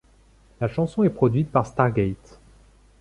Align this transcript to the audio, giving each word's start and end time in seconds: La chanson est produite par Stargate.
La 0.59 0.67
chanson 0.67 1.03
est 1.03 1.11
produite 1.11 1.51
par 1.51 1.67
Stargate. 1.67 2.39